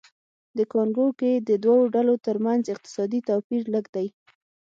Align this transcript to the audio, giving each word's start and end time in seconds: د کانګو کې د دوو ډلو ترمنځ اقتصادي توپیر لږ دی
د 0.57 0.59
کانګو 0.71 1.07
کې 1.19 1.31
د 1.47 1.51
دوو 1.63 1.81
ډلو 1.95 2.15
ترمنځ 2.25 2.63
اقتصادي 2.73 3.19
توپیر 3.29 3.63
لږ 3.73 3.85
دی 3.95 4.07